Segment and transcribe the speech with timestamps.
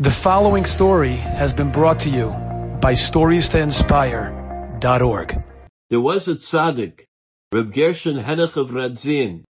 [0.00, 2.28] The following story has been brought to you
[2.80, 5.44] by StoriesToInspire.org.
[5.90, 7.06] There was a tzaddik,
[7.52, 9.42] Reb Gershon Henoch of Radzin.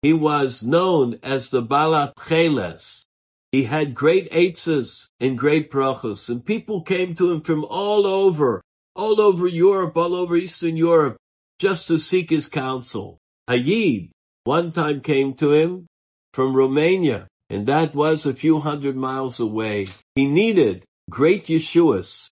[0.00, 3.04] He was known as the Baal HaTecheles.
[3.52, 8.62] He had great eitzes and great brachos, and people came to him from all over,
[8.94, 11.18] all over Europe, all over Eastern Europe,
[11.58, 13.18] just to seek his counsel.
[13.46, 14.08] A Yid
[14.44, 15.86] one time came to him
[16.32, 19.88] from Romania and that was a few hundred miles away.
[20.14, 22.30] He needed great Yeshuas.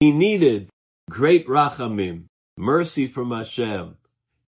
[0.00, 0.68] He needed
[1.10, 2.24] great Rachamim,
[2.56, 3.96] mercy from Hashem.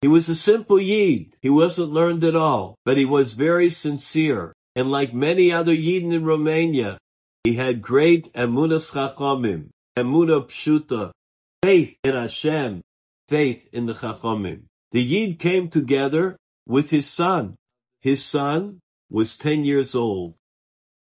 [0.01, 1.35] He was a simple Yid.
[1.41, 4.53] He wasn't learned at all, but he was very sincere.
[4.75, 6.97] And like many other Yidden in Romania,
[7.43, 11.11] he had great Emunas Chachamim, Emunah Pshuta,
[11.61, 12.81] faith in Hashem,
[13.27, 14.63] faith in the Chachamim.
[14.91, 16.37] The Yid came together
[16.67, 17.55] with his son.
[18.01, 18.79] His son
[19.09, 20.35] was 10 years old.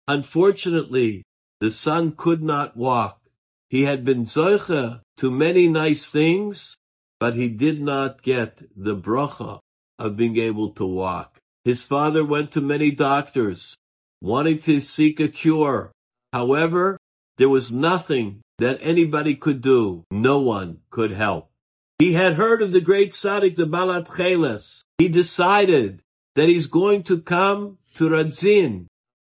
[0.06, 1.24] Unfortunately,
[1.60, 3.20] the son could not walk.
[3.68, 6.76] He had been zoicha to many nice things,
[7.20, 9.58] but he did not get the bracha
[9.98, 11.38] of being able to walk.
[11.64, 13.76] His father went to many doctors,
[14.20, 15.92] wanting to seek a cure.
[16.32, 16.98] However,
[17.36, 20.04] there was nothing that anybody could do.
[20.10, 21.50] No one could help.
[21.98, 24.82] He had heard of the great tzaddik, the Baal HaTecheles.
[24.98, 26.00] He decided
[26.36, 28.86] that he's going to come to Radzin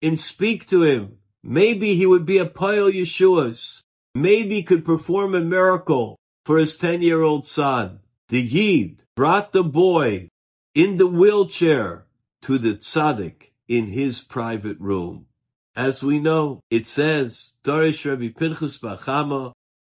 [0.02, 1.18] and speak to him.
[1.42, 3.82] Maybe he would be a Pile Yeshua's.
[4.14, 7.98] Maybe could perform a miracle for his 10 year old son.
[8.28, 10.28] The Yid brought the boy
[10.76, 12.06] in the wheelchair
[12.42, 15.26] to the tzaddik in his private room.
[15.74, 19.52] As we know, it says, Rabbi Pinchas bar Chama,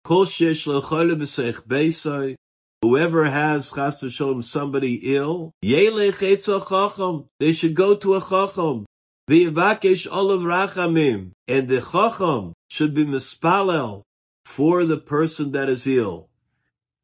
[0.05, 2.35] Kol beisai,
[2.83, 7.29] Whoever has chas v'sholem somebody ill, yelech etzel chacham.
[7.39, 8.85] They should go to a chacham.
[9.29, 11.31] V'yivakesh olav rachamim.
[11.47, 14.01] And the chacham should be mispalel
[14.43, 16.27] for the person that is ill.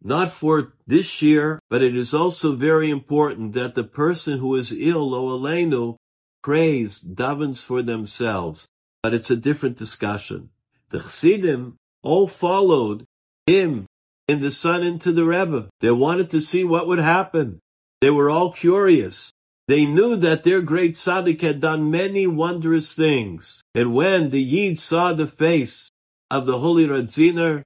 [0.03, 4.73] Not for this year, but it is also very important that the person who is
[4.73, 5.95] ill, lo aleinu,
[6.43, 8.67] prays, davens for themselves.
[9.01, 10.49] But it's a different discussion.
[10.89, 13.05] The chassidim all followed
[13.47, 13.85] him
[14.29, 15.69] and the son into the Rebbe.
[15.81, 17.59] They wanted to see what would happen.
[17.99, 19.33] They were all curious.
[19.67, 23.63] They knew that their great tzaddik had done many wondrous things.
[23.73, 25.89] And when the Yid saw the face
[26.29, 27.63] of the holy Radziner,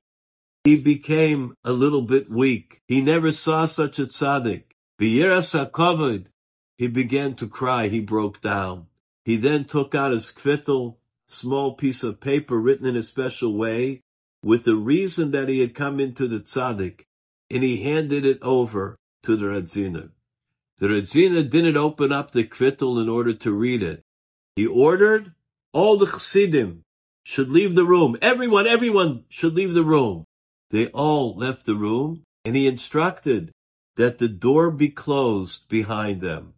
[0.63, 2.79] he became a little bit weak.
[2.87, 4.63] He never saw such a tzaddik.
[5.01, 6.27] V'yiras hakavod,
[6.77, 7.89] he began to cry.
[7.89, 8.87] He broke down.
[9.25, 10.95] He then took out his kvittel,
[11.27, 14.02] small piece of paper written in a special way,
[14.43, 17.05] with the reason that he had come into the tzaddik,
[17.49, 20.09] and he handed it over to the Radziner.
[20.79, 24.03] The Radziner didn't open up the kvittel in order to read it.
[24.55, 25.33] He ordered
[25.71, 26.83] all the chassidim
[27.23, 28.17] should leave the room.
[28.21, 30.25] Everyone, everyone should leave the room.
[30.71, 33.51] They all left the room, and he instructed
[33.95, 36.53] that the door be closed behind them.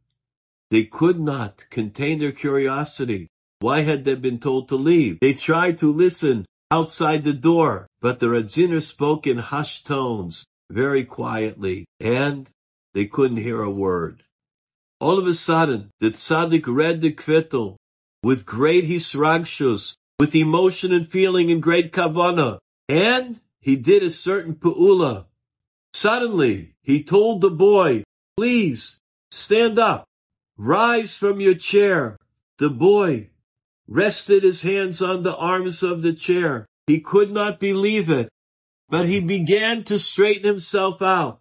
[0.71, 3.27] They could not contain their curiosity.
[3.59, 5.19] Why had they been told to leave?
[5.19, 11.03] They tried to listen outside the door, but the Radziner spoke in hushed tones, very
[11.03, 12.49] quietly, and
[12.93, 14.23] they couldn't hear a word.
[14.99, 17.75] All of a sudden, the tzaddik read the kvittel
[18.23, 24.55] with great hisragshus, with emotion and feeling and great kavana, and he did a certain
[24.55, 25.25] pu'ula.
[25.93, 28.03] Suddenly, he told the boy,
[28.37, 28.99] please,
[29.31, 30.05] stand up,
[30.57, 32.17] rise from your chair.
[32.57, 33.29] The boy
[33.87, 36.65] rested his hands on the arms of the chair.
[36.87, 38.29] He could not believe it,
[38.89, 41.39] but he began to straighten himself out.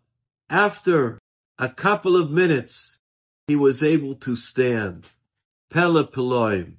[0.49, 1.19] After
[1.59, 2.99] a couple of minutes,
[3.47, 5.07] he was able to stand.
[5.71, 6.77] Pele Peloim.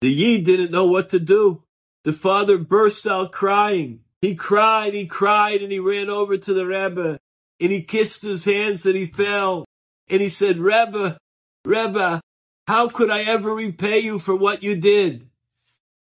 [0.00, 1.62] The Yid didn't know what to do.
[2.04, 4.00] The father burst out crying.
[4.22, 7.18] He cried, he cried, and he ran over to the Rebbe,
[7.58, 9.64] and he kissed his hands and he fell.
[10.08, 11.18] And he said, Rebbe,
[11.64, 12.20] Rebbe,
[12.66, 15.28] how could I ever repay you for what you did?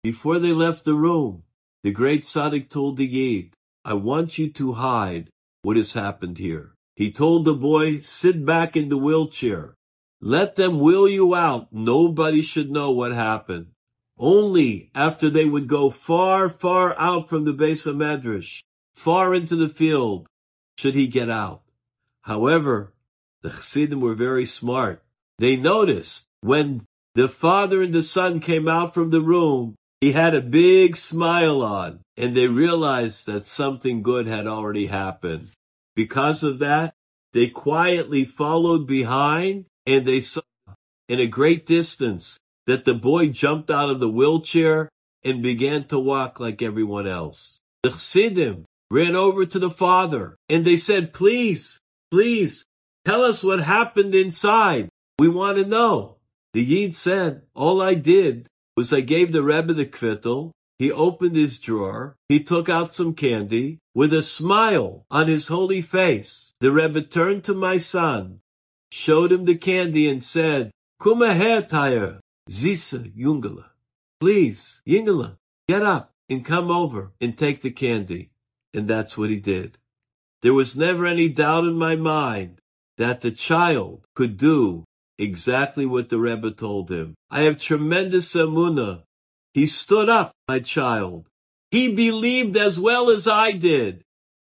[0.04, 1.44] Before they left the room,
[1.84, 3.54] the great Tzaddik told the Yid,
[3.84, 5.30] I want you to hide
[5.62, 6.74] what has happened here.
[6.96, 9.76] He told the boy, sit back in the wheelchair.
[10.22, 11.74] Let them wheel you out.
[11.74, 13.68] Nobody should know what happened.
[14.18, 19.56] Only after they would go far, far out from the base of Medrash, far into
[19.56, 20.28] the field,
[20.78, 21.64] should he get out.
[22.22, 22.94] However,
[23.42, 25.04] the Chassidim were very smart.
[25.38, 30.36] They noticed when the father and the son came out from the room, he had
[30.36, 35.48] a big smile on, and they realized that something good had already happened.
[35.96, 36.94] Because of that,
[37.34, 40.42] they quietly followed behind, and they saw
[41.10, 44.90] in a great distance that the boy jumped out of the wheelchair
[45.24, 47.60] and began to walk like everyone else.
[47.82, 51.80] The Chassidim ran over to the father and they said, please,
[52.12, 52.64] please,
[53.06, 54.90] tell us what happened inside.
[55.20, 56.18] We want to know.
[56.56, 58.48] The Yid said, all I did
[58.78, 60.52] was I gave the Rebbe the kvittel.
[60.80, 62.16] He opened his drawer.
[62.30, 63.80] He took out some candy.
[63.94, 68.40] With a smile on his holy face, the Rebbe turned to my son,
[68.90, 70.72] showed him the candy and said,
[71.04, 73.66] Kuma her, Tyre, Zisa Jungela.
[74.22, 75.36] Please, Yingala,
[75.68, 78.30] get up and come over and take the candy.
[78.74, 79.78] And that's what he did.
[80.42, 82.62] There was never any doubt in my mind
[82.98, 84.86] that the child could do
[85.18, 87.16] exactly what the Rebbe told him.
[87.30, 89.04] I have tremendous emuna.
[89.54, 91.28] He stood up, my child.
[91.72, 94.04] He believed as well as I did.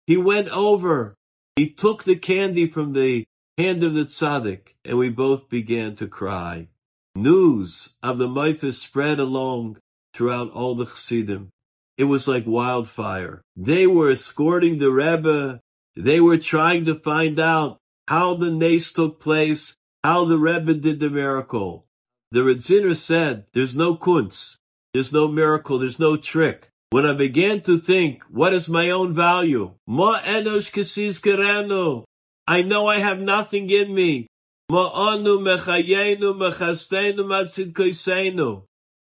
[0.07, 1.15] He went over.
[1.55, 3.25] He took the candy from the
[3.57, 6.67] hand of the tzaddik, and we both began to cry.
[7.15, 9.77] News of the Maifis spread along
[10.13, 11.49] throughout all the Chassidim.
[11.97, 13.41] It was like wildfire.
[13.57, 15.59] They were escorting the Rebbe.
[15.97, 17.77] They were trying to find out
[18.07, 21.85] how the nace took place, how the Rebbe did the miracle.
[22.31, 24.55] The Radziner said, there's no kunz,
[24.93, 26.69] there's no miracle, there's no trick.
[26.91, 29.73] When I began to think, what is my own value?
[29.87, 32.05] Ma enosh kasis kerenu.
[32.47, 34.27] I know I have nothing in me.
[34.69, 38.63] Ma anu mechayenu mechastenu matzid koisenu.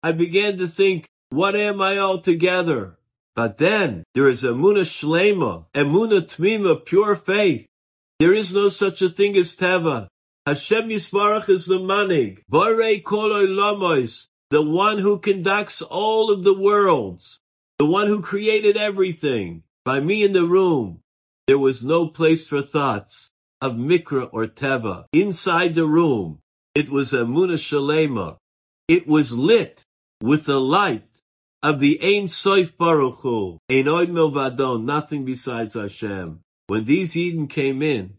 [0.03, 2.97] I began to think, what am I altogether?
[3.35, 7.65] But then there is Emuna Shlema, Emuna Tmima, pure faith.
[8.19, 10.07] There is no such a thing as Teva.
[10.45, 12.43] Hashem Yisbarach is the manig.
[12.51, 17.39] Barei koloi lamos, the one who conducts all of the worlds,
[17.79, 19.63] the one who created everything.
[19.85, 21.01] By me in the room,
[21.47, 25.05] there was no place for thoughts of Mikra or Teva.
[25.13, 26.37] Inside the room,
[26.75, 28.37] it was Emuna Shalema.
[28.87, 29.83] It was lit
[30.21, 31.09] with the light
[31.63, 36.41] of the Ein Soif Baruch Hu, Ein Oid Milvadon, nothing besides Hashem.
[36.67, 38.13] When these Yidden came in,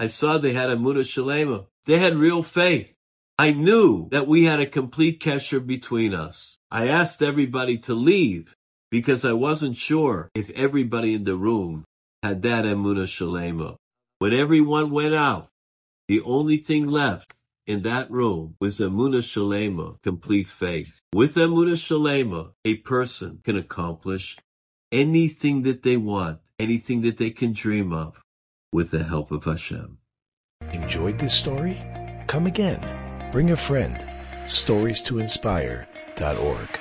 [0.00, 1.66] I saw they had a Muda Shalema.
[1.84, 2.90] They had real faith.
[3.38, 6.56] I knew that we had a complete kesher between us.
[6.70, 8.56] I asked everybody to leave
[8.90, 11.84] because I wasn't sure if everybody in the room
[12.22, 13.76] had that Emuna Shalema.
[14.20, 15.48] When everyone went out,
[16.08, 17.34] the only thing left
[17.66, 20.98] in that room was Emuna Shalema, complete faith.
[21.12, 24.38] With Emuna Shalema, a person can accomplish
[24.90, 28.18] anything that they want, anything that they can dream of,
[28.72, 29.98] with the help of Hashem.
[30.72, 31.78] Enjoyed this story?
[32.26, 33.30] Come again.
[33.32, 34.04] Bring a friend.
[34.48, 36.80] Stories to inspire.org.